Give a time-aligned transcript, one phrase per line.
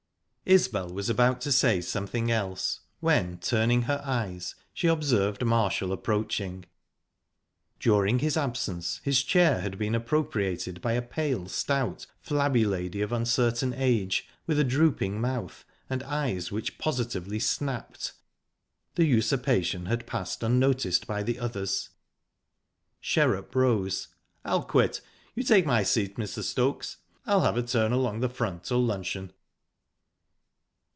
[0.43, 6.65] Isbel was about to say something else, when turning her eyes, she observed Marshall approaching.
[7.79, 13.13] During his absence his chair had been appropriated by a pale, stout, flabby lady of
[13.13, 18.11] uncertain age, with a drooping mouth, and eyes which positively snapped;
[18.95, 21.91] the usurpation had passed unnoticed by the others.
[23.01, 24.09] Sherrup rose.
[24.43, 24.99] "I'll quit.
[25.33, 26.43] You take my seat, Mr.
[26.43, 29.31] Stokes I'll have a turn along the front till luncheon."